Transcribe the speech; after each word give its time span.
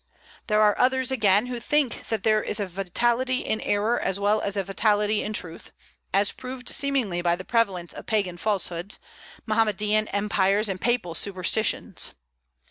There 0.47 0.63
are 0.63 0.75
others, 0.79 1.11
again, 1.11 1.45
who 1.45 1.59
think 1.59 2.07
that 2.09 2.23
there 2.23 2.41
is 2.41 2.59
a 2.59 2.65
vitality 2.65 3.45
in 3.45 3.61
error 3.61 3.99
as 3.99 4.19
well 4.19 4.41
as 4.41 4.57
a 4.57 4.63
vitality 4.63 5.21
in 5.21 5.31
truth, 5.31 5.71
as 6.11 6.31
proved 6.31 6.69
seemingly 6.69 7.21
by 7.21 7.35
the 7.35 7.45
prevalence 7.45 7.93
of 7.93 8.07
Pagan 8.07 8.37
falsehoods, 8.37 8.97
Mohammedan 9.45 10.07
empires, 10.07 10.67
and 10.67 10.81
Papal 10.81 11.13
superstitions. 11.13 12.13